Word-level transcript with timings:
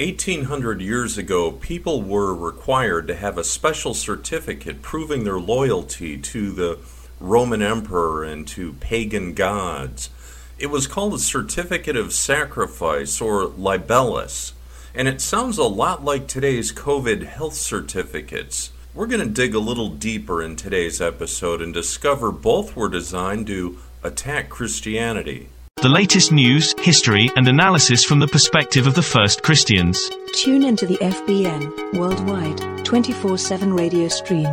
1800 0.00 0.80
years 0.80 1.16
ago, 1.16 1.52
people 1.52 2.02
were 2.02 2.34
required 2.34 3.06
to 3.06 3.14
have 3.14 3.38
a 3.38 3.44
special 3.44 3.94
certificate 3.94 4.82
proving 4.82 5.22
their 5.22 5.38
loyalty 5.38 6.18
to 6.18 6.50
the 6.50 6.80
Roman 7.20 7.62
Emperor 7.62 8.24
and 8.24 8.44
to 8.48 8.72
pagan 8.74 9.34
gods. 9.34 10.10
It 10.58 10.66
was 10.66 10.88
called 10.88 11.14
a 11.14 11.18
certificate 11.20 11.96
of 11.96 12.12
sacrifice 12.12 13.20
or 13.20 13.46
libellus, 13.46 14.52
and 14.96 15.06
it 15.06 15.20
sounds 15.20 15.58
a 15.58 15.62
lot 15.64 16.04
like 16.04 16.26
today's 16.26 16.72
COVID 16.72 17.22
health 17.22 17.54
certificates. 17.54 18.72
We're 18.94 19.06
going 19.06 19.24
to 19.24 19.32
dig 19.32 19.54
a 19.54 19.60
little 19.60 19.90
deeper 19.90 20.42
in 20.42 20.56
today's 20.56 21.00
episode 21.00 21.62
and 21.62 21.72
discover 21.72 22.32
both 22.32 22.74
were 22.74 22.88
designed 22.88 23.46
to 23.46 23.78
attack 24.02 24.48
Christianity. 24.48 25.50
The 25.84 25.90
latest 25.90 26.32
news, 26.32 26.74
history, 26.78 27.30
and 27.36 27.46
analysis 27.46 28.06
from 28.06 28.18
the 28.18 28.26
perspective 28.26 28.86
of 28.86 28.94
the 28.94 29.02
first 29.02 29.42
Christians. 29.42 30.08
Tune 30.32 30.62
into 30.62 30.86
the 30.86 30.96
FBN 30.96 31.98
Worldwide 31.98 32.86
24 32.86 33.36
7 33.36 33.70
radio 33.70 34.08
stream. 34.08 34.48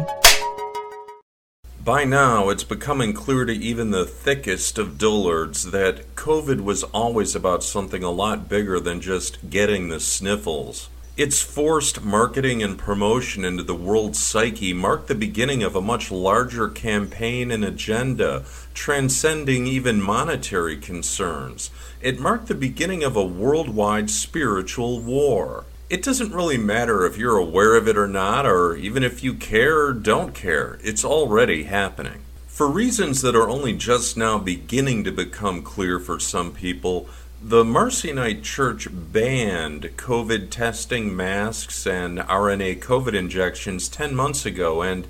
By 1.86 2.04
now, 2.04 2.50
it's 2.50 2.66
becoming 2.66 3.14
clear 3.14 3.46
to 3.46 3.54
even 3.54 3.92
the 3.92 4.04
thickest 4.04 4.78
of 4.78 4.98
dullards 4.98 5.72
that 5.72 6.18
COVID 6.18 6.66
was 6.66 6.84
always 6.84 7.34
about 7.34 7.64
something 7.64 8.04
a 8.04 8.12
lot 8.12 8.50
bigger 8.50 8.82
than 8.82 9.00
just 9.00 9.50
getting 9.50 9.88
the 9.88 10.02
sniffles. 10.02 10.90
Its 11.16 11.42
forced 11.42 12.04
marketing 12.04 12.62
and 12.62 12.78
promotion 12.78 13.46
into 13.46 13.64
the 13.64 13.76
world's 13.76 14.20
psyche 14.20 14.74
marked 14.74 15.08
the 15.08 15.16
beginning 15.16 15.64
of 15.64 15.78
a 15.78 15.82
much 15.82 16.12
larger 16.12 16.68
campaign 16.68 17.52
and 17.52 17.64
agenda, 17.64 18.44
transcending 18.74 19.68
even 19.68 20.02
monetary 20.02 20.78
concerns. 20.78 21.72
It 22.02 22.20
marked 22.20 22.48
the 22.48 22.56
beginning 22.56 23.04
of 23.04 23.16
a 23.16 23.26
worldwide 23.26 24.10
spiritual 24.10 25.00
war. 25.00 25.66
It 25.90 26.04
doesn't 26.04 26.34
really 26.34 26.58
matter 26.58 27.06
if 27.06 27.18
you're 27.18 27.38
aware 27.38 27.76
of 27.76 27.88
it 27.88 27.98
or 27.98 28.08
not, 28.08 28.46
or 28.46 28.76
even 28.76 29.04
if 29.04 29.24
you 29.24 29.34
care 29.34 29.86
or 29.86 29.94
don't 29.94 30.34
care, 30.34 30.80
it's 30.84 31.04
already 31.04 31.64
happening. 31.64 32.22
For 32.48 32.70
reasons 32.70 33.22
that 33.22 33.36
are 33.36 33.50
only 33.50 33.74
just 33.74 34.16
now 34.16 34.38
beginning 34.38 35.04
to 35.06 35.12
become 35.12 35.64
clear 35.64 36.00
for 36.00 36.20
some 36.20 36.54
people, 36.54 37.10
the 37.44 37.64
Marcionite 37.64 38.44
Church 38.44 38.88
banned 38.92 39.84
COVID 39.98 40.52
testing, 40.52 41.16
masks, 41.16 41.88
and 41.88 42.20
RNA 42.20 42.80
COVID 42.82 43.16
injections 43.16 43.90
10 43.90 44.14
months 44.16 44.46
ago 44.46 44.84
and 44.84 45.08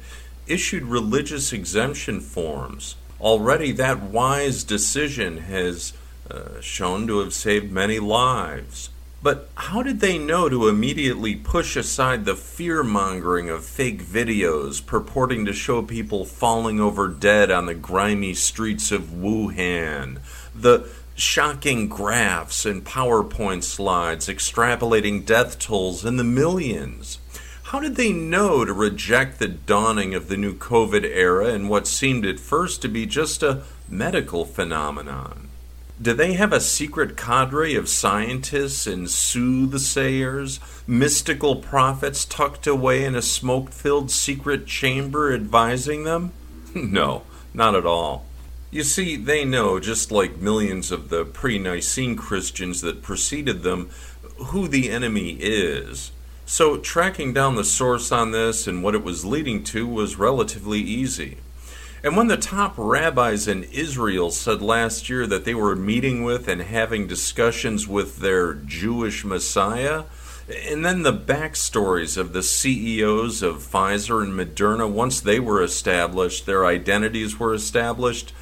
issued 0.47 0.83
religious 0.83 1.51
exemption 1.51 2.21
forms. 2.21 2.95
Already, 3.21 3.71
that 3.73 4.01
wise 4.01 4.63
decision 4.63 5.37
has 5.37 5.93
uh, 6.29 6.59
shown 6.59 7.05
to 7.05 7.19
have 7.19 7.35
saved 7.35 7.71
many 7.71 7.99
lives. 7.99 8.89
But 9.21 9.49
how 9.53 9.83
did 9.83 9.99
they 9.99 10.17
know 10.17 10.49
to 10.49 10.67
immediately 10.67 11.35
push 11.35 11.75
aside 11.75 12.25
the 12.25 12.35
fear 12.35 12.81
mongering 12.81 13.47
of 13.47 13.63
fake 13.63 14.01
videos 14.01 14.83
purporting 14.83 15.45
to 15.45 15.53
show 15.53 15.83
people 15.83 16.25
falling 16.25 16.79
over 16.79 17.07
dead 17.07 17.51
on 17.51 17.67
the 17.67 17.75
grimy 17.75 18.33
streets 18.33 18.91
of 18.91 19.11
Wuhan? 19.11 20.19
The 20.55 20.89
shocking 21.13 21.87
graphs 21.87 22.65
and 22.65 22.83
PowerPoint 22.83 23.63
slides 23.63 24.27
extrapolating 24.27 25.23
death 25.23 25.59
tolls 25.59 26.03
in 26.03 26.17
the 26.17 26.23
millions. 26.23 27.19
How 27.71 27.79
did 27.79 27.95
they 27.95 28.11
know 28.11 28.65
to 28.65 28.73
reject 28.73 29.39
the 29.39 29.47
dawning 29.47 30.13
of 30.13 30.27
the 30.27 30.35
new 30.35 30.53
COVID 30.53 31.05
era 31.05 31.53
in 31.53 31.69
what 31.69 31.87
seemed 31.87 32.25
at 32.25 32.37
first 32.37 32.81
to 32.81 32.89
be 32.89 33.05
just 33.05 33.41
a 33.41 33.63
medical 33.87 34.43
phenomenon? 34.43 35.47
Do 36.01 36.13
they 36.13 36.33
have 36.33 36.51
a 36.51 36.59
secret 36.59 37.15
cadre 37.15 37.75
of 37.75 37.87
scientists 37.87 38.87
and 38.87 39.09
soothsayers, 39.09 40.59
mystical 40.85 41.55
prophets 41.55 42.25
tucked 42.25 42.67
away 42.67 43.05
in 43.05 43.15
a 43.15 43.21
smoke 43.21 43.69
filled 43.69 44.11
secret 44.11 44.67
chamber 44.67 45.33
advising 45.33 46.03
them? 46.03 46.33
No, 46.75 47.23
not 47.53 47.73
at 47.73 47.85
all. 47.85 48.25
You 48.69 48.83
see, 48.83 49.15
they 49.15 49.45
know, 49.45 49.79
just 49.79 50.11
like 50.11 50.41
millions 50.41 50.91
of 50.91 51.07
the 51.07 51.23
pre 51.23 51.57
Nicene 51.57 52.17
Christians 52.17 52.81
that 52.81 53.01
preceded 53.01 53.63
them, 53.63 53.91
who 54.47 54.67
the 54.67 54.89
enemy 54.89 55.37
is. 55.39 56.11
So, 56.51 56.75
tracking 56.75 57.31
down 57.31 57.55
the 57.55 57.63
source 57.63 58.11
on 58.11 58.31
this 58.31 58.67
and 58.67 58.83
what 58.83 58.93
it 58.93 59.05
was 59.05 59.23
leading 59.23 59.63
to 59.63 59.87
was 59.87 60.17
relatively 60.17 60.81
easy. 60.81 61.37
And 62.03 62.17
when 62.17 62.27
the 62.27 62.35
top 62.35 62.73
rabbis 62.75 63.47
in 63.47 63.63
Israel 63.63 64.31
said 64.31 64.61
last 64.61 65.09
year 65.09 65.25
that 65.27 65.45
they 65.45 65.53
were 65.55 65.77
meeting 65.77 66.25
with 66.25 66.49
and 66.49 66.61
having 66.61 67.07
discussions 67.07 67.87
with 67.87 68.17
their 68.17 68.53
Jewish 68.53 69.23
Messiah, 69.23 70.03
and 70.67 70.83
then 70.83 71.03
the 71.03 71.13
backstories 71.13 72.17
of 72.17 72.33
the 72.33 72.43
CEOs 72.43 73.41
of 73.41 73.63
Pfizer 73.63 74.21
and 74.21 74.33
Moderna, 74.33 74.91
once 74.91 75.21
they 75.21 75.39
were 75.39 75.63
established, 75.63 76.45
their 76.45 76.65
identities 76.65 77.39
were 77.39 77.53
established, 77.53 78.33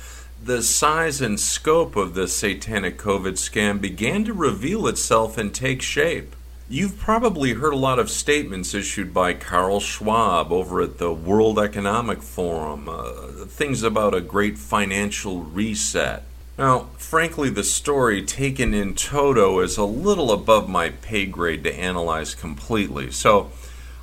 the 0.44 0.64
size 0.64 1.22
and 1.22 1.40
scope 1.40 1.96
of 1.96 2.16
the 2.16 2.28
satanic 2.28 2.98
COVID 2.98 3.34
scam 3.34 3.80
began 3.80 4.26
to 4.26 4.34
reveal 4.34 4.88
itself 4.88 5.38
and 5.38 5.54
take 5.54 5.84
shape. 5.84 6.36
You've 6.72 7.00
probably 7.00 7.54
heard 7.54 7.74
a 7.74 7.78
lot 7.78 7.98
of 7.98 8.12
statements 8.12 8.76
issued 8.76 9.12
by 9.12 9.34
Carl 9.34 9.80
Schwab 9.80 10.52
over 10.52 10.82
at 10.82 11.00
the 11.00 11.12
World 11.12 11.58
Economic 11.58 12.22
Forum, 12.22 12.88
uh, 12.88 13.46
things 13.48 13.82
about 13.82 14.14
a 14.14 14.22
great 14.22 14.56
financial 14.60 15.42
reset. 15.42 16.26
Now, 16.60 16.90
frankly, 16.96 17.50
the 17.50 17.64
story 17.64 18.24
taken 18.24 18.76
in 18.76 18.94
toto 18.94 19.62
is 19.62 19.78
a 19.78 19.84
little 19.84 20.32
above 20.32 20.70
my 20.70 20.90
pay 20.90 21.26
grade 21.26 21.64
to 21.64 21.74
analyze 21.74 22.36
completely, 22.36 23.10
so 23.10 23.50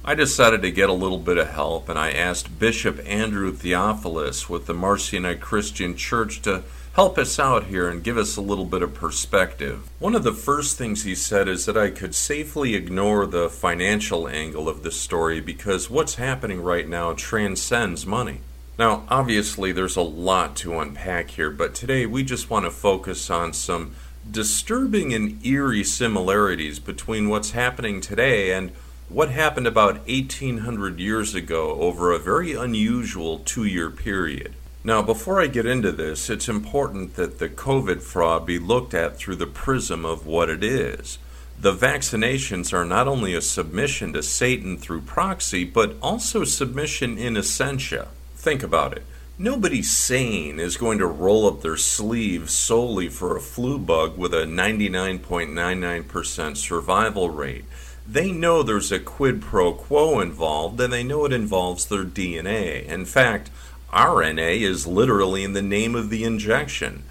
I 0.04 0.16
decided 0.16 0.62
to 0.62 0.72
get 0.72 0.90
a 0.90 0.92
little 0.92 1.20
bit 1.20 1.38
of 1.38 1.50
help, 1.50 1.88
and 1.88 1.96
I 1.96 2.10
asked 2.10 2.58
Bishop 2.58 2.98
Andrew 3.06 3.52
Theophilus 3.52 4.48
with 4.48 4.66
the 4.66 4.74
Marcionite 4.74 5.38
Christian 5.38 5.96
Church 5.96 6.42
to 6.42 6.64
help 6.96 7.18
us 7.18 7.38
out 7.38 7.64
here 7.64 7.90
and 7.90 8.02
give 8.02 8.16
us 8.16 8.38
a 8.38 8.40
little 8.40 8.64
bit 8.64 8.80
of 8.80 8.94
perspective. 8.94 9.86
One 9.98 10.14
of 10.14 10.22
the 10.22 10.32
first 10.32 10.78
things 10.78 11.04
he 11.04 11.14
said 11.14 11.46
is 11.46 11.66
that 11.66 11.76
I 11.76 11.90
could 11.90 12.14
safely 12.14 12.74
ignore 12.74 13.26
the 13.26 13.50
financial 13.50 14.26
angle 14.26 14.66
of 14.66 14.82
this 14.82 14.98
story 14.98 15.38
because 15.42 15.90
what's 15.90 16.14
happening 16.14 16.62
right 16.62 16.88
now 16.88 17.12
transcends 17.12 18.06
money. 18.06 18.40
Now, 18.78 19.04
obviously, 19.10 19.72
there's 19.72 19.96
a 19.96 20.00
lot 20.00 20.56
to 20.56 20.78
unpack 20.80 21.32
here, 21.32 21.50
but 21.50 21.74
today 21.74 22.06
we 22.06 22.24
just 22.24 22.48
want 22.48 22.64
to 22.64 22.70
focus 22.70 23.28
on 23.28 23.52
some 23.52 23.94
disturbing 24.30 25.12
and 25.12 25.44
eerie 25.44 25.84
similarities 25.84 26.78
between 26.78 27.28
what's 27.28 27.50
happening 27.50 28.00
today 28.00 28.52
and 28.54 28.70
what 29.10 29.28
happened 29.28 29.66
about 29.66 29.98
1800 30.08 30.98
years 30.98 31.34
ago 31.34 31.72
over 31.72 32.10
a 32.10 32.18
very 32.18 32.54
unusual 32.54 33.40
two 33.40 33.66
year 33.66 33.90
period. 33.90 34.54
Now, 34.86 35.02
before 35.02 35.38
I 35.40 35.48
get 35.48 35.66
into 35.66 35.90
this, 35.90 36.30
it's 36.30 36.48
important 36.48 37.16
that 37.16 37.40
the 37.40 37.48
COVID 37.48 38.02
fraud 38.02 38.46
be 38.46 38.60
looked 38.60 38.94
at 38.94 39.16
through 39.16 39.34
the 39.34 39.44
prism 39.44 40.04
of 40.04 40.26
what 40.26 40.48
it 40.48 40.62
is. 40.62 41.18
The 41.58 41.72
vaccinations 41.72 42.72
are 42.72 42.84
not 42.84 43.08
only 43.08 43.34
a 43.34 43.40
submission 43.40 44.12
to 44.12 44.22
Satan 44.22 44.76
through 44.76 45.00
proxy, 45.00 45.64
but 45.64 45.96
also 46.00 46.44
submission 46.44 47.18
in 47.18 47.36
essentia. 47.36 48.06
Think 48.36 48.62
about 48.62 48.96
it. 48.96 49.02
Nobody 49.36 49.82
sane 49.82 50.60
is 50.60 50.76
going 50.76 50.98
to 50.98 51.06
roll 51.06 51.48
up 51.48 51.62
their 51.62 51.76
sleeves 51.76 52.52
solely 52.52 53.08
for 53.08 53.36
a 53.36 53.40
flu 53.40 53.80
bug 53.80 54.16
with 54.16 54.32
a 54.32 54.44
99.99% 54.44 56.56
survival 56.56 57.28
rate 57.28 57.64
they 58.08 58.30
know 58.30 58.62
there's 58.62 58.92
a 58.92 59.00
quid 59.00 59.42
pro 59.42 59.72
quo 59.72 60.20
involved 60.20 60.80
and 60.80 60.92
they 60.92 61.02
know 61.02 61.24
it 61.24 61.32
involves 61.32 61.86
their 61.86 62.04
DNA. 62.04 62.84
In 62.84 63.04
fact, 63.04 63.50
RNA 63.92 64.60
is 64.60 64.86
literally 64.86 65.44
in 65.44 65.52
the 65.52 65.62
name 65.62 65.94
of 65.94 66.10
the 66.10 66.24
injection. 66.24 67.04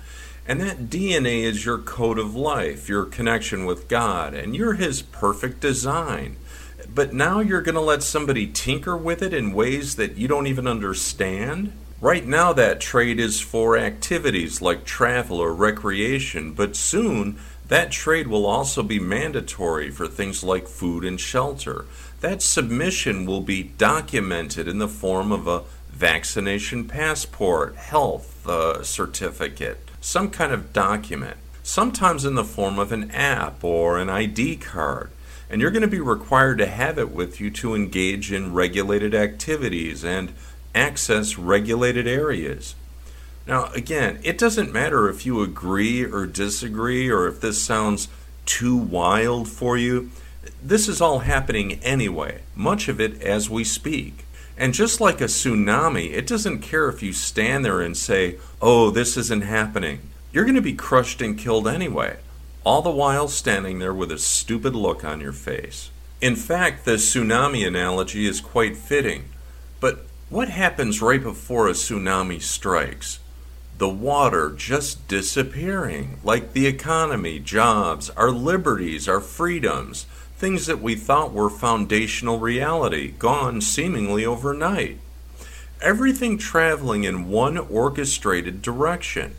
And 0.48 0.62
that 0.62 0.90
DNA 0.90 1.44
is 1.44 1.66
your 1.66 1.80
code 1.80 2.20
of 2.20 2.36
life, 2.36 2.88
your 2.88 3.06
connection 3.06 3.66
with 3.66 3.88
God, 3.88 4.34
and 4.34 4.56
you're 4.56 4.74
His 4.74 5.02
perfect 5.02 5.60
design. 5.60 6.38
But 6.94 7.14
now 7.14 7.40
you're 7.40 7.62
going 7.62 7.76
to 7.76 7.82
let 7.82 8.04
somebody 8.04 8.48
tinker 8.48 8.96
with 8.96 9.24
it 9.24 9.34
in 9.34 9.54
ways 9.54 9.96
that 9.96 10.18
you 10.18 10.28
don't 10.28 10.48
even 10.48 10.68
understand? 10.68 11.74
Right 12.00 12.28
now, 12.28 12.54
that 12.54 12.80
trade 12.80 13.20
is 13.20 13.40
for 13.40 13.78
activities 13.78 14.62
like 14.62 14.86
travel 14.86 15.40
or 15.40 15.54
recreation, 15.54 16.54
but 16.54 16.76
soon 16.76 17.40
that 17.68 17.92
trade 17.92 18.28
will 18.28 18.46
also 18.46 18.84
be 18.84 19.00
mandatory 19.00 19.90
for 19.90 20.08
things 20.08 20.44
like 20.44 20.68
food 20.68 21.04
and 21.04 21.20
shelter. 21.20 21.86
That 22.22 22.42
submission 22.42 23.26
will 23.26 23.42
be 23.42 23.64
documented 23.64 24.68
in 24.68 24.78
the 24.78 24.88
form 24.88 25.32
of 25.32 25.48
a 25.48 25.64
vaccination 25.96 26.86
passport, 26.86 27.76
health 27.78 28.46
uh, 28.48 28.84
certificate, 28.84 29.80
some 30.02 30.30
kind 30.30 30.52
of 30.52 30.74
document, 30.74 31.38
sometimes 31.64 32.26
in 32.26 32.36
the 32.36 32.44
form 32.44 32.78
of 32.78 32.92
an 32.92 33.10
app 33.12 33.64
or 33.64 33.98
an 33.98 34.10
ID 34.10 34.58
card. 34.58 35.10
And 35.50 35.62
you're 35.62 35.72
going 35.72 35.84
to 35.84 35.88
be 35.88 36.02
required 36.02 36.58
to 36.58 36.66
have 36.66 36.98
it 36.98 37.12
with 37.12 37.40
you 37.40 37.50
to 37.52 37.76
engage 37.76 38.30
in 38.32 38.54
regulated 38.54 39.16
activities 39.16 40.04
and 40.04 40.34
access 40.74 41.38
regulated 41.38 42.08
areas. 42.08 42.76
Now, 43.48 43.72
again, 43.74 44.20
it 44.22 44.38
doesn't 44.38 44.74
matter 44.74 45.08
if 45.08 45.26
you 45.26 45.42
agree 45.42 46.04
or 46.04 46.26
disagree 46.26 47.10
or 47.10 47.28
if 47.28 47.40
this 47.40 47.62
sounds 47.62 48.10
too 48.46 48.76
wild 48.76 49.48
for 49.48 49.78
you. 49.78 50.12
This 50.62 50.90
is 50.90 51.00
all 51.00 51.20
happening 51.20 51.80
anyway, 51.84 52.42
much 52.54 52.90
of 52.90 53.00
it 53.00 53.22
as 53.22 53.50
we 53.50 53.64
speak. 53.64 54.25
And 54.58 54.74
just 54.74 55.02
like 55.02 55.20
a 55.20 55.26
tsunami, 55.26 56.12
it 56.12 56.28
doesn't 56.28 56.60
care 56.60 56.88
if 56.88 57.04
you 57.04 57.12
stand 57.12 57.66
there 57.66 57.82
and 57.82 57.96
say, 57.96 58.38
oh, 58.62 58.90
this 58.90 59.18
isn't 59.18 59.44
happening. 59.44 60.00
You're 60.32 60.46
going 60.46 60.56
to 60.56 60.62
be 60.62 60.74
crushed 60.74 61.22
and 61.22 61.38
killed 61.38 61.68
anyway, 61.68 62.18
all 62.64 62.82
the 62.82 62.90
while 62.90 63.28
standing 63.28 63.80
there 63.80 63.94
with 63.94 64.12
a 64.12 64.18
stupid 64.18 64.76
look 64.76 65.04
on 65.04 65.20
your 65.20 65.34
face. 65.34 65.90
In 66.22 66.36
fact, 66.36 66.86
the 66.86 66.94
tsunami 66.94 67.68
analogy 67.68 68.26
is 68.26 68.40
quite 68.40 68.78
fitting. 68.78 69.26
But 69.80 70.06
what 70.30 70.50
happens 70.50 71.02
right 71.02 71.22
before 71.22 71.68
a 71.68 71.74
tsunami 71.74 72.42
strikes? 72.42 73.20
The 73.78 73.90
water 73.90 74.52
just 74.56 75.08
disappearing, 75.10 76.20
like 76.24 76.54
the 76.54 76.66
economy, 76.66 77.40
jobs, 77.40 78.10
our 78.12 78.32
liberties, 78.32 79.10
our 79.10 79.20
freedoms, 79.20 80.06
things 80.38 80.66
that 80.66 80.82
we 80.82 80.96
thought 80.96 81.34
were 81.34 81.50
foundational 81.50 82.40
reality, 82.40 83.14
gone 83.18 83.62
seemingly 83.62 84.26
overnight. 84.26 85.00
Everything 85.82 86.38
traveling 86.38 87.04
in 87.04 87.30
one 87.30 87.58
orchestrated 87.58 88.62
direction. 88.62 89.36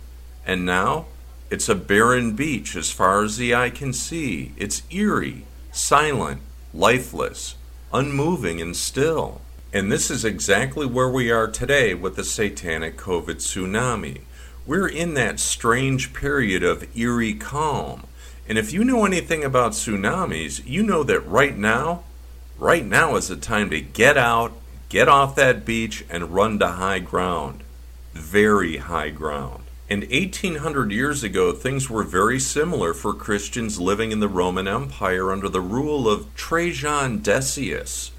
And 0.46 0.64
now, 0.64 1.06
it's 1.50 1.68
a 1.68 1.74
barren 1.74 2.34
beach 2.34 2.74
as 2.76 2.90
far 2.90 3.22
as 3.22 3.36
the 3.36 3.54
eye 3.54 3.70
can 3.70 3.92
see. 3.92 4.52
It's 4.56 4.82
eerie, 4.90 5.44
silent, 5.70 6.40
lifeless, 6.72 7.56
unmoving, 7.92 8.60
and 8.60 8.76
still. 8.76 9.40
And 9.72 9.92
this 9.92 10.10
is 10.10 10.24
exactly 10.24 10.86
where 10.86 11.10
we 11.10 11.30
are 11.30 11.48
today 11.48 11.94
with 11.94 12.16
the 12.16 12.24
satanic 12.24 12.96
COVID 12.96 13.36
tsunami. 13.36 14.22
We're 14.66 14.88
in 14.88 15.14
that 15.14 15.38
strange 15.38 16.12
period 16.12 16.64
of 16.64 16.96
eerie 16.96 17.34
calm. 17.34 18.04
And 18.48 18.58
if 18.58 18.72
you 18.72 18.84
know 18.84 19.04
anything 19.04 19.42
about 19.42 19.72
tsunamis, 19.72 20.64
you 20.64 20.82
know 20.82 21.02
that 21.02 21.26
right 21.26 21.56
now, 21.56 22.04
right 22.58 22.84
now 22.84 23.16
is 23.16 23.28
the 23.28 23.36
time 23.36 23.70
to 23.70 23.80
get 23.80 24.16
out, 24.16 24.52
get 24.88 25.08
off 25.08 25.34
that 25.34 25.64
beach, 25.64 26.04
and 26.08 26.34
run 26.34 26.58
to 26.60 26.68
high 26.68 27.00
ground. 27.00 27.62
Very 28.12 28.76
high 28.76 29.10
ground. 29.10 29.64
And 29.88 30.02
1800 30.02 30.90
years 30.90 31.22
ago, 31.22 31.52
things 31.52 31.90
were 31.90 32.02
very 32.02 32.40
similar 32.40 32.94
for 32.94 33.14
Christians 33.14 33.80
living 33.80 34.10
in 34.10 34.20
the 34.20 34.28
Roman 34.28 34.66
Empire 34.66 35.30
under 35.30 35.48
the 35.48 35.60
rule 35.60 36.08
of 36.08 36.32
Trajan 36.34 37.18
Decius. 37.18 38.10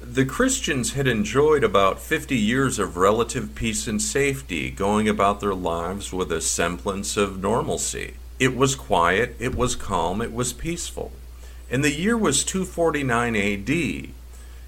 The 0.00 0.24
Christians 0.24 0.92
had 0.92 1.06
enjoyed 1.06 1.64
about 1.64 2.00
50 2.00 2.36
years 2.36 2.78
of 2.78 2.96
relative 2.96 3.54
peace 3.54 3.88
and 3.88 4.00
safety, 4.00 4.70
going 4.70 5.08
about 5.08 5.40
their 5.40 5.54
lives 5.54 6.12
with 6.12 6.30
a 6.30 6.40
semblance 6.40 7.16
of 7.16 7.40
normalcy. 7.40 8.14
It 8.38 8.56
was 8.56 8.74
quiet, 8.74 9.36
it 9.38 9.54
was 9.54 9.76
calm, 9.76 10.20
it 10.20 10.32
was 10.32 10.52
peaceful. 10.52 11.12
And 11.70 11.82
the 11.82 11.92
year 11.92 12.16
was 12.16 12.44
249 12.44 13.36
AD. 13.36 14.10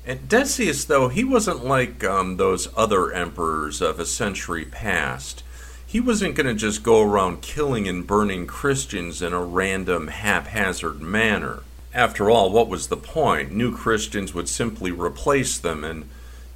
And 0.06 0.28
Decius, 0.28 0.84
though, 0.84 1.08
he 1.08 1.22
wasn't 1.22 1.64
like 1.64 2.02
um, 2.02 2.38
those 2.38 2.68
other 2.76 3.12
emperors 3.12 3.80
of 3.80 4.00
a 4.00 4.06
century 4.06 4.64
past 4.64 5.42
he 5.88 6.00
wasn't 6.00 6.34
going 6.34 6.46
to 6.46 6.52
just 6.52 6.82
go 6.82 7.00
around 7.00 7.40
killing 7.40 7.88
and 7.88 8.06
burning 8.06 8.46
Christians 8.46 9.22
in 9.22 9.32
a 9.32 9.42
random, 9.42 10.08
haphazard 10.08 11.00
manner. 11.00 11.62
After 11.94 12.28
all, 12.28 12.52
what 12.52 12.68
was 12.68 12.88
the 12.88 12.96
point? 12.98 13.52
New 13.52 13.74
Christians 13.74 14.34
would 14.34 14.50
simply 14.50 14.90
replace 14.90 15.56
them, 15.56 15.84
and 15.84 16.06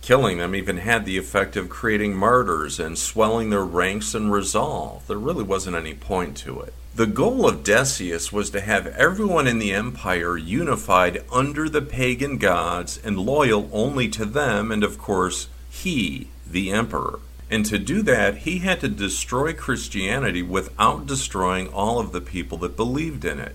killing 0.03 0.39
them 0.39 0.55
even 0.55 0.79
had 0.79 1.05
the 1.05 1.17
effect 1.17 1.57
of 1.57 1.69
creating 1.71 2.15
martyrs 2.15 2.79
and 2.79 2.99
swelling 2.99 3.51
their 3.51 3.65
ranks 3.65 4.15
and 4.15 4.33
resolve. 4.33 5.07
There 5.07 5.17
really 5.17 5.45
wasn't 5.45 5.77
any 5.77 5.95
point 5.95 6.37
to 6.39 6.61
it. 6.61 6.75
The 6.95 7.07
goal 7.07 7.49
of 7.49 7.65
Decius 7.65 8.31
was 8.33 8.51
to 8.51 8.61
have 8.61 8.87
everyone 8.89 9.47
in 9.47 9.59
the 9.59 9.73
empire 9.73 10.37
unified 10.37 11.25
under 11.33 11.69
the 11.69 11.81
pagan 11.81 12.37
gods 12.37 13.01
and 13.03 13.19
loyal 13.19 13.71
only 13.73 14.09
to 14.09 14.27
them, 14.27 14.71
and 14.71 14.85
of 14.85 14.99
course, 14.99 15.49
he, 15.71 16.29
the 16.47 16.71
emperor. 16.71 17.21
And 17.51 17.65
to 17.67 17.79
do 17.79 18.03
that, 18.03 18.39
he 18.39 18.59
had 18.59 18.81
to 18.81 18.89
destroy 18.89 19.55
Christianity 19.55 20.43
without 20.43 21.07
destroying 21.07 21.69
all 21.69 21.99
of 21.99 22.13
the 22.13 22.21
people 22.21 22.59
that 22.59 22.77
believed 22.77 23.25
in 23.25 23.39
it. 23.39 23.55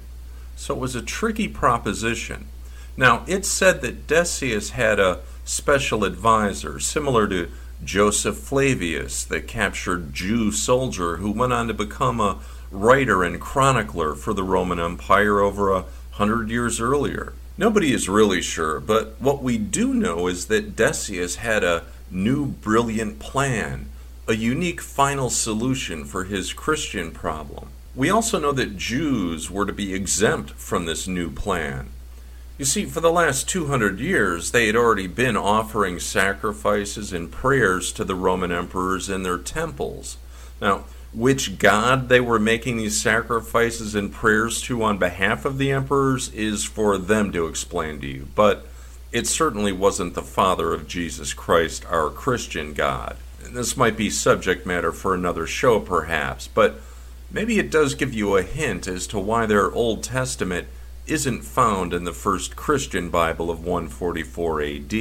So 0.56 0.74
it 0.74 0.80
was 0.80 0.96
a 0.96 1.02
tricky 1.04 1.48
proposition. 1.48 2.48
Now, 2.96 3.24
it's 3.28 3.48
said 3.48 3.82
that 3.82 4.08
Decius 4.08 4.72
had 4.72 5.00
a 5.00 5.20
special 5.48 6.04
advisor, 6.04 6.80
similar 6.80 7.28
to 7.28 7.50
Joseph 7.84 8.38
Flavius, 8.38 9.24
the 9.24 9.40
captured 9.40 10.14
Jew 10.14 10.52
soldier 10.52 11.18
who 11.18 11.32
went 11.32 11.54
on 11.54 11.68
to 11.68 11.74
become 11.74 12.20
a 12.20 12.40
writer 12.70 13.24
and 13.24 13.40
chronicler 13.40 14.14
for 14.14 14.34
the 14.34 14.44
Roman 14.44 14.80
Empire 14.80 15.40
over 15.40 15.72
a 15.72 15.86
hundred 16.12 16.50
years 16.50 16.82
earlier. 16.82 17.34
Nobody 17.58 17.94
is 17.94 18.10
really 18.10 18.42
sure, 18.42 18.80
but 18.80 19.16
what 19.20 19.42
we 19.42 19.58
do 19.58 19.94
know 19.94 20.28
is 20.28 20.48
that 20.48 20.76
Decius 20.76 21.38
had 21.38 21.64
a 21.64 21.86
new 22.12 22.46
brilliant 22.46 23.20
plan, 23.20 23.90
a 24.28 24.36
unique 24.36 24.82
final 24.82 25.30
solution 25.30 26.04
for 26.04 26.26
his 26.26 26.54
Christian 26.54 27.12
problem. 27.12 27.70
We 27.96 28.10
also 28.10 28.40
know 28.40 28.52
that 28.52 28.78
Jews 28.78 29.50
were 29.50 29.66
to 29.66 29.74
be 29.74 29.94
exempt 29.94 30.52
from 30.52 30.86
this 30.86 31.08
new 31.08 31.32
plan. 31.32 31.90
You 32.58 32.66
see, 32.66 32.86
for 32.86 33.02
the 33.02 33.12
last 33.12 33.48
200 33.50 34.00
years, 34.00 34.50
they 34.50 34.66
had 34.66 34.76
already 34.76 35.06
been 35.06 35.38
offering 35.38 36.00
sacrifices 36.00 37.14
and 37.14 37.32
prayers 37.32 37.92
to 37.94 38.04
the 38.04 38.16
Roman 38.16 38.52
emperors 38.52 39.10
in 39.10 39.22
their 39.22 39.38
temples. 39.38 40.18
Now, 40.60 40.86
which 41.14 41.60
god 41.60 42.10
they 42.10 42.20
were 42.20 42.40
making 42.40 42.78
these 42.78 43.02
sacrifices 43.02 43.96
and 43.96 44.12
prayers 44.12 44.62
to 44.64 44.84
on 44.84 44.98
behalf 44.98 45.46
of 45.46 45.58
the 45.58 45.72
emperors 45.72 46.34
is 46.34 46.66
for 46.66 46.98
them 46.98 47.32
to 47.32 47.46
explain 47.46 48.02
to 48.02 48.08
you. 48.08 48.28
But 48.34 48.68
it 49.12 49.28
certainly 49.28 49.72
wasn't 49.72 50.16
the 50.16 50.22
Father 50.22 50.74
of 50.74 50.88
Jesus 50.88 51.34
Christ, 51.34 51.86
our 51.86 52.10
Christian 52.10 52.74
God. 52.74 53.18
And 53.44 53.56
this 53.56 53.78
might 53.78 53.96
be 53.96 54.10
subject 54.10 54.66
matter 54.66 54.92
for 54.92 55.14
another 55.14 55.48
show, 55.48 55.80
perhaps, 55.80 56.48
but 56.48 56.82
maybe 57.32 57.60
it 57.60 57.72
does 57.72 57.94
give 57.94 58.14
you 58.14 58.36
a 58.36 58.44
hint 58.44 58.88
as 58.88 59.08
to 59.08 59.20
why 59.20 59.46
their 59.46 59.72
Old 59.72 60.04
Testament 60.04 60.68
isn't 61.08 61.44
found 61.44 61.94
in 61.94 62.04
the 62.04 62.14
first 62.14 62.56
Christian 62.56 63.10
Bible 63.10 63.50
of 63.50 63.64
144 63.64 64.62
AD. 64.62 64.94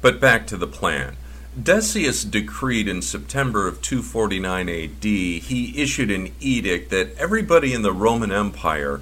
But 0.00 0.20
back 0.20 0.46
to 0.48 0.56
the 0.56 0.66
plan. 0.66 1.16
Decius 1.60 2.24
decreed 2.24 2.88
in 2.88 3.00
September 3.00 3.68
of 3.68 3.80
249 3.80 4.68
AD, 4.68 5.04
he 5.04 5.72
issued 5.76 6.10
an 6.10 6.32
edict 6.40 6.90
that 6.90 7.16
everybody 7.16 7.72
in 7.72 7.82
the 7.82 7.92
Roman 7.92 8.32
Empire, 8.32 9.00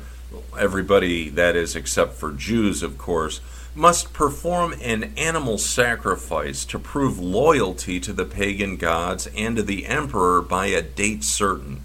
everybody 0.59 1.31
that 1.31 1.57
is 1.57 1.75
except 1.75 2.13
for 2.15 2.31
Jews, 2.31 2.83
of 2.83 2.99
course, 2.99 3.41
must 3.75 4.13
perform 4.13 4.75
an 4.83 5.15
animal 5.17 5.57
sacrifice 5.57 6.67
to 6.67 6.79
prove 6.79 7.19
loyalty 7.19 7.99
to 8.01 8.13
the 8.13 8.27
pagan 8.27 8.77
gods 8.77 9.29
and 9.35 9.57
to 9.57 9.63
the 9.63 9.87
emperor 9.87 10.43
by 10.43 10.67
a 10.67 10.83
date 10.83 11.25
certain. 11.25 11.81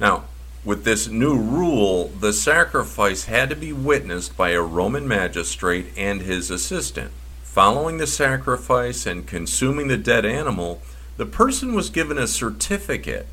Now, 0.00 0.24
with 0.64 0.84
this 0.84 1.08
new 1.08 1.36
rule, 1.38 2.08
the 2.08 2.32
sacrifice 2.32 3.24
had 3.24 3.50
to 3.50 3.56
be 3.56 3.72
witnessed 3.72 4.36
by 4.36 4.50
a 4.50 4.62
Roman 4.62 5.06
magistrate 5.06 5.86
and 5.96 6.22
his 6.22 6.50
assistant. 6.50 7.10
Following 7.44 7.98
the 7.98 8.06
sacrifice 8.06 9.06
and 9.06 9.26
consuming 9.26 9.88
the 9.88 9.96
dead 9.96 10.24
animal, 10.24 10.82
the 11.16 11.26
person 11.26 11.74
was 11.74 11.90
given 11.90 12.18
a 12.18 12.26
certificate, 12.26 13.26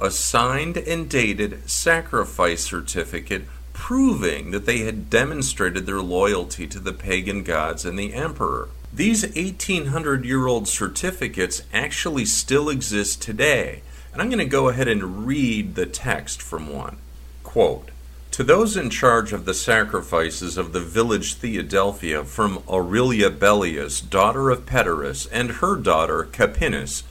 a 0.00 0.10
signed 0.10 0.76
and 0.76 1.08
dated 1.08 1.68
sacrifice 1.68 2.64
certificate 2.64 3.44
proving 3.72 4.50
that 4.50 4.66
they 4.66 4.78
had 4.78 5.08
demonstrated 5.08 5.86
their 5.86 6.00
loyalty 6.00 6.66
to 6.66 6.80
the 6.80 6.92
pagan 6.92 7.44
gods 7.44 7.84
and 7.84 7.98
the 7.98 8.12
emperor. 8.12 8.68
These 8.92 9.22
1800 9.22 10.24
year 10.24 10.46
old 10.46 10.66
certificates 10.66 11.62
actually 11.72 12.24
still 12.24 12.68
exist 12.68 13.22
today, 13.22 13.82
and 14.18 14.24
I'm 14.24 14.30
going 14.30 14.44
to 14.44 14.50
go 14.50 14.68
ahead 14.68 14.88
and 14.88 15.28
read 15.28 15.76
the 15.76 15.86
text 15.86 16.42
from 16.42 16.74
one. 16.74 16.96
Quote, 17.44 17.90
to 18.32 18.42
those 18.42 18.76
in 18.76 18.90
charge 18.90 19.32
of 19.32 19.44
the 19.44 19.54
sacrifices 19.54 20.56
of 20.56 20.72
the 20.72 20.80
village 20.80 21.36
Theadelphia 21.36 22.24
from 22.24 22.64
Aurelia 22.68 23.30
Bellias, 23.30 24.00
daughter 24.00 24.50
of 24.50 24.66
Peterus, 24.66 25.28
and 25.30 25.52
her 25.52 25.76
daughter 25.76 26.24
Capinus, 26.24 27.04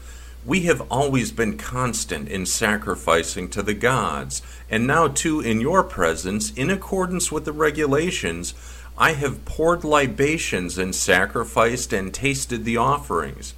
we 0.45 0.63
have 0.63 0.81
always 0.91 1.31
been 1.31 1.57
constant 1.57 2.27
in 2.27 2.45
sacrificing 2.45 3.47
to 3.51 3.63
the 3.63 3.73
gods, 3.73 4.41
and 4.69 4.85
now 4.85 5.07
too 5.07 5.39
in 5.39 5.61
your 5.61 5.85
presence, 5.85 6.51
in 6.55 6.69
accordance 6.69 7.31
with 7.31 7.45
the 7.45 7.53
regulations, 7.53 8.53
I 8.97 9.13
have 9.13 9.45
poured 9.45 9.85
libations 9.85 10.77
and 10.77 10.93
sacrificed 10.93 11.93
and 11.93 12.13
tasted 12.13 12.65
the 12.65 12.75
offerings. 12.75 13.53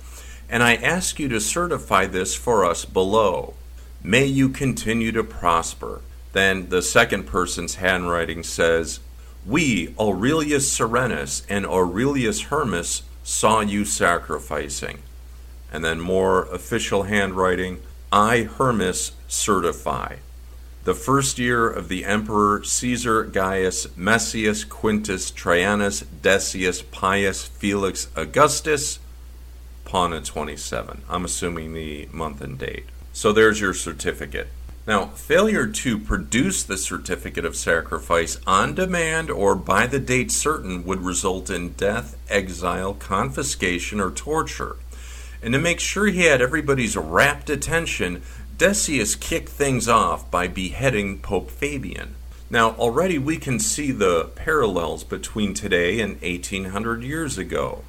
And 0.49 0.63
I 0.63 0.75
ask 0.75 1.19
you 1.19 1.27
to 1.29 1.39
certify 1.39 2.07
this 2.07 2.35
for 2.35 2.65
us 2.65 2.83
below. 2.85 3.53
May 4.03 4.25
you 4.25 4.49
continue 4.49 5.11
to 5.11 5.23
prosper. 5.23 6.01
Then 6.33 6.69
the 6.69 6.81
second 6.81 7.25
person's 7.25 7.75
handwriting 7.75 8.43
says, 8.43 8.99
We, 9.45 9.93
Aurelius 9.99 10.71
Serenus 10.71 11.43
and 11.49 11.65
Aurelius 11.65 12.41
Hermas, 12.43 13.03
saw 13.23 13.61
you 13.61 13.85
sacrificing 13.85 14.99
and 15.71 15.85
then 15.85 15.99
more 15.99 16.43
official 16.45 17.03
handwriting 17.03 17.79
I, 18.11 18.43
Hermas, 18.43 19.11
certify. 19.27 20.15
the 20.83 20.95
first 20.95 21.37
year 21.37 21.69
of 21.69 21.89
the 21.89 22.05
Emperor 22.05 22.63
Caesar 22.63 23.23
Gaius 23.23 23.85
Messius 23.95 24.63
Quintus 24.63 25.29
Traianus 25.31 26.03
Decius 26.23 26.81
Pius 26.81 27.43
Felix 27.43 28.07
Augustus, 28.15 28.97
Pauna 29.89 30.23
27. 30.23 31.01
I'm 31.09 31.25
assuming 31.25 31.73
the 31.73 32.07
month 32.11 32.41
and 32.41 32.59
date. 32.59 32.85
So 33.11 33.33
there's 33.33 33.59
your 33.59 33.73
certificate. 33.73 34.49
Now, 34.85 35.07
failure 35.07 35.65
to 35.65 35.97
produce 35.97 36.61
the 36.61 36.77
certificate 36.77 37.43
of 37.43 37.55
sacrifice 37.55 38.39
on 38.45 38.75
demand 38.75 39.31
or 39.31 39.55
by 39.55 39.87
the 39.87 39.99
date 39.99 40.31
certain 40.31 40.85
would 40.85 41.01
result 41.01 41.49
in 41.49 41.69
death, 41.69 42.15
exile, 42.29 42.93
confiscation, 42.93 43.99
or 43.99 44.11
torture. 44.11 44.77
And 45.41 45.53
to 45.53 45.59
make 45.59 45.79
sure 45.79 46.05
he 46.05 46.25
had 46.25 46.39
everybody's 46.39 46.95
rapt 46.95 47.49
attention, 47.49 48.21
Decius 48.59 49.15
kicked 49.15 49.49
things 49.49 49.87
off 49.87 50.29
by 50.29 50.47
beheading 50.47 51.17
Pope 51.17 51.49
Fabian. 51.49 52.13
Now, 52.51 52.71
already 52.71 53.17
we 53.17 53.37
can 53.37 53.57
see 53.57 53.91
the 53.91 54.29
parallels 54.35 55.03
between 55.03 55.55
today 55.55 55.99
and 55.99 56.21
1800 56.21 57.01
years 57.01 57.39
ago. 57.39 57.83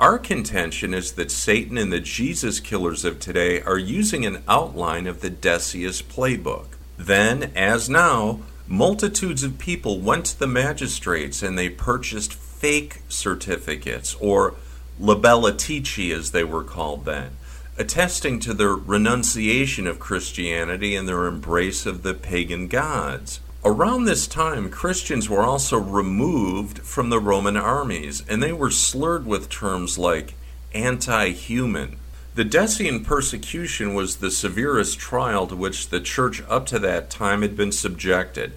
Our 0.00 0.18
contention 0.18 0.94
is 0.94 1.12
that 1.12 1.30
Satan 1.30 1.76
and 1.76 1.92
the 1.92 2.00
Jesus 2.00 2.58
killers 2.58 3.04
of 3.04 3.20
today 3.20 3.60
are 3.60 3.76
using 3.76 4.24
an 4.24 4.42
outline 4.48 5.06
of 5.06 5.20
the 5.20 5.28
Decius 5.28 6.00
playbook. 6.00 6.68
Then, 6.96 7.52
as 7.54 7.90
now, 7.90 8.40
multitudes 8.66 9.42
of 9.42 9.58
people 9.58 10.00
went 10.00 10.24
to 10.24 10.38
the 10.38 10.46
magistrates 10.46 11.42
and 11.42 11.58
they 11.58 11.68
purchased 11.68 12.32
fake 12.32 13.02
certificates, 13.10 14.14
or 14.14 14.54
libellatici 14.98 16.16
as 16.16 16.30
they 16.30 16.44
were 16.44 16.64
called 16.64 17.04
then, 17.04 17.32
attesting 17.76 18.40
to 18.40 18.54
their 18.54 18.74
renunciation 18.74 19.86
of 19.86 20.00
Christianity 20.00 20.96
and 20.96 21.06
their 21.06 21.26
embrace 21.26 21.84
of 21.84 22.04
the 22.04 22.14
pagan 22.14 22.68
gods. 22.68 23.40
Around 23.62 24.06
this 24.06 24.26
time, 24.26 24.70
Christians 24.70 25.28
were 25.28 25.42
also 25.42 25.76
removed 25.76 26.78
from 26.78 27.10
the 27.10 27.20
Roman 27.20 27.58
armies, 27.58 28.24
and 28.26 28.42
they 28.42 28.54
were 28.54 28.70
slurred 28.70 29.26
with 29.26 29.50
terms 29.50 29.98
like 29.98 30.32
anti 30.72 31.32
human. 31.32 31.96
The 32.36 32.44
Decian 32.44 33.04
persecution 33.04 33.92
was 33.92 34.16
the 34.16 34.30
severest 34.30 34.98
trial 34.98 35.46
to 35.46 35.54
which 35.54 35.90
the 35.90 36.00
church 36.00 36.42
up 36.48 36.64
to 36.66 36.78
that 36.78 37.10
time 37.10 37.42
had 37.42 37.54
been 37.54 37.70
subjected, 37.70 38.54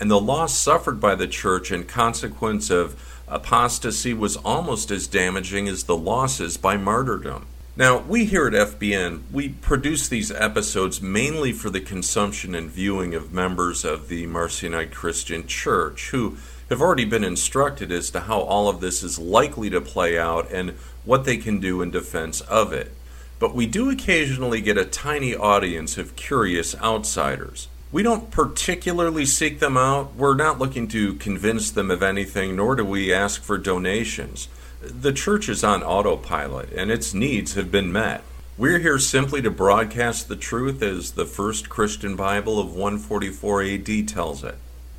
and 0.00 0.10
the 0.10 0.20
loss 0.20 0.58
suffered 0.58 1.00
by 1.00 1.14
the 1.14 1.28
church 1.28 1.70
in 1.70 1.84
consequence 1.84 2.70
of 2.70 3.20
apostasy 3.28 4.12
was 4.12 4.36
almost 4.38 4.90
as 4.90 5.06
damaging 5.06 5.68
as 5.68 5.84
the 5.84 5.96
losses 5.96 6.56
by 6.56 6.76
martyrdom. 6.76 7.46
Now, 7.80 7.96
we 7.96 8.26
here 8.26 8.46
at 8.46 8.52
FBN, 8.52 9.22
we 9.32 9.48
produce 9.48 10.06
these 10.06 10.30
episodes 10.30 11.00
mainly 11.00 11.50
for 11.54 11.70
the 11.70 11.80
consumption 11.80 12.54
and 12.54 12.70
viewing 12.70 13.14
of 13.14 13.32
members 13.32 13.86
of 13.86 14.08
the 14.08 14.26
Marcionite 14.26 14.92
Christian 14.92 15.46
Church 15.46 16.10
who 16.10 16.36
have 16.68 16.82
already 16.82 17.06
been 17.06 17.24
instructed 17.24 17.90
as 17.90 18.10
to 18.10 18.20
how 18.20 18.40
all 18.40 18.68
of 18.68 18.82
this 18.82 19.02
is 19.02 19.18
likely 19.18 19.70
to 19.70 19.80
play 19.80 20.18
out 20.18 20.52
and 20.52 20.72
what 21.06 21.24
they 21.24 21.38
can 21.38 21.58
do 21.58 21.80
in 21.80 21.90
defense 21.90 22.42
of 22.42 22.74
it. 22.74 22.92
But 23.38 23.54
we 23.54 23.64
do 23.64 23.88
occasionally 23.88 24.60
get 24.60 24.76
a 24.76 24.84
tiny 24.84 25.34
audience 25.34 25.96
of 25.96 26.16
curious 26.16 26.76
outsiders. 26.82 27.68
We 27.92 28.02
don't 28.02 28.30
particularly 28.30 29.24
seek 29.24 29.58
them 29.58 29.78
out. 29.78 30.14
We're 30.14 30.34
not 30.34 30.58
looking 30.58 30.86
to 30.88 31.14
convince 31.14 31.70
them 31.70 31.90
of 31.90 32.02
anything, 32.02 32.56
nor 32.56 32.76
do 32.76 32.84
we 32.84 33.10
ask 33.10 33.42
for 33.42 33.56
donations. 33.56 34.48
The 34.80 35.12
church 35.12 35.48
is 35.48 35.62
on 35.62 35.82
autopilot, 35.82 36.72
and 36.72 36.90
its 36.90 37.12
needs 37.12 37.54
have 37.54 37.70
been 37.70 37.92
met. 37.92 38.22
We're 38.56 38.78
here 38.78 38.98
simply 38.98 39.42
to 39.42 39.50
broadcast 39.50 40.28
the 40.28 40.36
truth 40.36 40.82
as 40.82 41.12
the 41.12 41.26
first 41.26 41.68
Christian 41.68 42.16
Bible 42.16 42.58
of 42.58 42.74
144 42.74 43.62
AD 43.62 44.08
tells 44.08 44.42
it. 44.42 44.56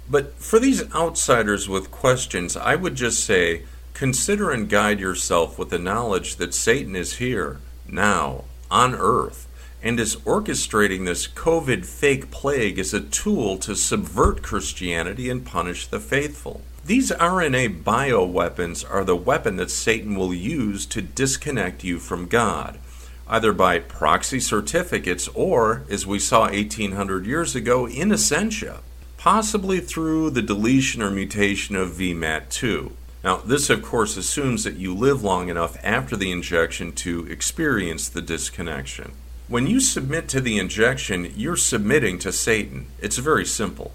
But 0.09 0.35
for 0.35 0.59
these 0.59 0.93
outsiders 0.93 1.67
with 1.67 1.89
questions, 1.89 2.55
I 2.55 2.75
would 2.75 2.95
just 2.95 3.23
say 3.23 3.63
consider 3.93 4.51
and 4.51 4.69
guide 4.69 5.00
yourself 5.00 5.57
with 5.57 5.69
the 5.69 5.79
knowledge 5.79 6.35
that 6.35 6.53
Satan 6.53 6.95
is 6.95 7.17
here, 7.17 7.59
now, 7.88 8.45
on 8.69 8.93
earth, 8.93 9.47
and 9.81 10.00
is 10.00 10.15
orchestrating 10.17 11.05
this 11.05 11.27
COVID 11.27 11.85
fake 11.85 12.29
plague 12.29 12.77
as 12.77 12.93
a 12.93 13.01
tool 13.01 13.57
to 13.59 13.75
subvert 13.75 14.43
Christianity 14.43 15.29
and 15.29 15.45
punish 15.45 15.88
the 15.88 16.00
faithful. 16.00 16.61
These 16.83 17.11
RNA 17.11 17.83
bioweapons 17.83 18.83
are 18.89 19.03
the 19.03 19.15
weapon 19.15 19.57
that 19.57 19.69
Satan 19.69 20.15
will 20.15 20.33
use 20.33 20.88
to 20.88 21.01
disconnect 21.03 21.83
you 21.83 22.00
from 22.00 22.25
God, 22.25 22.79
either 23.27 23.53
by 23.53 23.77
proxy 23.77 24.39
certificates 24.39 25.27
or, 25.35 25.83
as 25.91 26.07
we 26.07 26.17
saw 26.17 26.50
1800 26.50 27.27
years 27.27 27.55
ago, 27.55 27.88
in 27.88 28.09
absentia, 28.09 28.79
possibly 29.17 29.79
through 29.79 30.31
the 30.31 30.41
deletion 30.41 31.03
or 31.03 31.11
mutation 31.11 31.75
of 31.75 31.91
VMAT2. 31.91 32.91
Now, 33.23 33.38
this 33.38 33.69
of 33.69 33.83
course 33.83 34.17
assumes 34.17 34.63
that 34.63 34.77
you 34.77 34.95
live 34.95 35.23
long 35.23 35.50
enough 35.50 35.77
after 35.83 36.17
the 36.17 36.31
injection 36.31 36.93
to 36.93 37.27
experience 37.27 38.09
the 38.09 38.23
disconnection. 38.23 39.11
When 39.47 39.67
you 39.67 39.79
submit 39.81 40.27
to 40.29 40.41
the 40.41 40.57
injection, 40.57 41.31
you're 41.35 41.57
submitting 41.57 42.17
to 42.19 42.31
Satan. 42.31 42.88
It's 43.00 43.17
very 43.17 43.45
simple. 43.45 43.91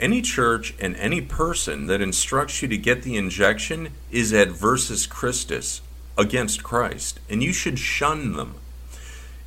Any 0.00 0.22
church 0.22 0.74
and 0.80 0.96
any 0.96 1.20
person 1.20 1.86
that 1.86 2.00
instructs 2.00 2.62
you 2.62 2.68
to 2.68 2.78
get 2.78 3.02
the 3.02 3.18
injection 3.18 3.90
is 4.10 4.32
adversus 4.32 5.06
Christus, 5.06 5.82
against 6.16 6.62
Christ, 6.62 7.20
and 7.28 7.42
you 7.42 7.52
should 7.52 7.78
shun 7.78 8.32
them. 8.32 8.54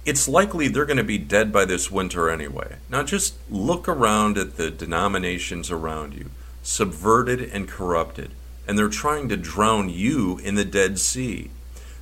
It's 0.05 0.27
likely 0.27 0.67
they're 0.67 0.85
going 0.85 0.97
to 0.97 1.03
be 1.03 1.17
dead 1.17 1.51
by 1.51 1.65
this 1.65 1.89
winter 1.89 2.29
anyway. 2.29 2.75
Now 2.87 3.03
just 3.03 3.35
look 3.49 3.87
around 3.87 4.37
at 4.37 4.57
the 4.57 4.69
denominations 4.69 5.71
around 5.71 6.13
you, 6.13 6.29
subverted 6.61 7.41
and 7.41 7.67
corrupted, 7.67 8.31
and 8.67 8.77
they're 8.77 8.89
trying 8.89 9.29
to 9.29 9.37
drown 9.37 9.89
you 9.89 10.37
in 10.39 10.53
the 10.53 10.65
Dead 10.65 10.99
Sea. 10.99 11.49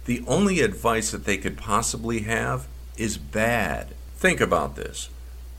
The 0.05 0.23
only 0.27 0.59
advice 0.59 1.11
that 1.11 1.25
they 1.25 1.37
could 1.37 1.57
possibly 1.57 2.21
have 2.21 2.67
is 2.97 3.17
bad. 3.17 3.93
Think 4.15 4.41
about 4.41 4.75
this. 4.75 5.09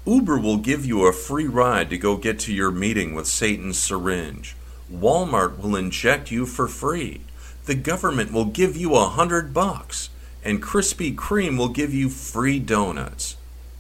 Uber 0.05 0.39
will 0.39 0.57
give 0.57 0.85
you 0.85 1.07
a 1.07 1.13
free 1.13 1.47
ride 1.47 1.89
to 1.91 1.97
go 1.97 2.17
get 2.17 2.41
to 2.41 2.53
your 2.53 2.73
meeting 2.73 3.15
with 3.15 3.29
Satan's 3.29 3.79
syringe. 3.79 4.57
Walmart 4.93 5.59
will 5.59 5.77
inject 5.77 6.31
you 6.31 6.45
for 6.45 6.67
free. 6.67 7.21
The 7.67 7.77
government 7.77 8.33
will 8.33 8.47
give 8.47 8.77
you 8.77 8.97
a 8.97 9.09
hundred 9.09 9.55
bucks. 9.55 10.11
And 10.45 10.61
Krispy 10.61 11.15
Kreme 11.15 11.57
will 11.57 11.69
give 11.69 11.95
you 11.95 12.09
free 12.09 12.59
donuts. 12.59 13.37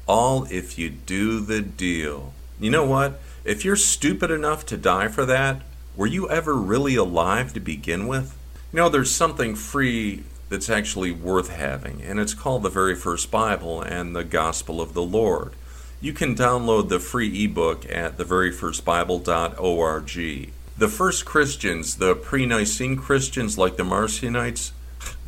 All 0.06 0.44
if 0.44 0.78
you 0.78 0.90
do 0.90 1.40
the 1.40 1.60
deal. 1.60 2.32
You 2.60 2.70
know 2.70 2.84
what? 2.84 3.20
If 3.44 3.64
you're 3.64 3.74
stupid 3.74 4.30
enough 4.30 4.64
to 4.66 4.76
die 4.76 5.08
for 5.08 5.26
that, 5.26 5.62
were 5.96 6.06
you 6.06 6.30
ever 6.30 6.54
really 6.54 6.94
alive 6.94 7.52
to 7.54 7.60
begin 7.60 8.06
with? 8.06 8.38
You 8.72 8.76
know, 8.76 8.88
there's 8.88 9.10
something 9.10 9.56
free 9.56 10.22
that's 10.48 10.70
actually 10.70 11.10
worth 11.10 11.50
having, 11.50 12.00
and 12.02 12.20
it's 12.20 12.34
called 12.34 12.62
the 12.62 12.68
very 12.68 12.94
first 12.94 13.30
Bible 13.30 13.82
and 13.82 14.14
the 14.14 14.22
Gospel 14.22 14.80
of 14.80 14.94
the 14.94 15.02
Lord. 15.02 15.54
You 16.02 16.12
can 16.12 16.34
download 16.34 16.88
the 16.88 16.98
free 16.98 17.44
ebook 17.44 17.88
at 17.88 18.18
theveryfirstbible.org. 18.18 20.52
The 20.76 20.88
first 20.88 21.24
Christians, 21.24 21.94
the 21.94 22.16
pre 22.16 22.44
Nicene 22.44 22.96
Christians 22.96 23.56
like 23.56 23.76
the 23.76 23.84
Marcionites, 23.84 24.72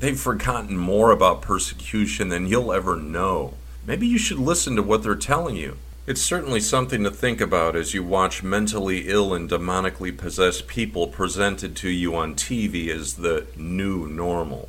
they've 0.00 0.18
forgotten 0.18 0.76
more 0.76 1.12
about 1.12 1.42
persecution 1.42 2.28
than 2.28 2.48
you'll 2.48 2.72
ever 2.72 2.96
know. 2.96 3.54
Maybe 3.86 4.08
you 4.08 4.18
should 4.18 4.40
listen 4.40 4.74
to 4.74 4.82
what 4.82 5.04
they're 5.04 5.14
telling 5.14 5.54
you. 5.54 5.76
It's 6.08 6.20
certainly 6.20 6.58
something 6.58 7.04
to 7.04 7.10
think 7.12 7.40
about 7.40 7.76
as 7.76 7.94
you 7.94 8.02
watch 8.02 8.42
mentally 8.42 9.06
ill 9.06 9.32
and 9.32 9.48
demonically 9.48 10.18
possessed 10.18 10.66
people 10.66 11.06
presented 11.06 11.76
to 11.76 11.88
you 11.88 12.16
on 12.16 12.34
TV 12.34 12.88
as 12.88 13.14
the 13.14 13.46
new 13.56 14.08
normal. 14.08 14.68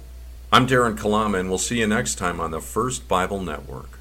I'm 0.52 0.68
Darren 0.68 0.96
Kalama, 0.96 1.40
and 1.40 1.50
we'll 1.50 1.58
see 1.58 1.80
you 1.80 1.88
next 1.88 2.20
time 2.20 2.40
on 2.40 2.52
the 2.52 2.62
First 2.62 3.08
Bible 3.08 3.42
Network. 3.42 3.96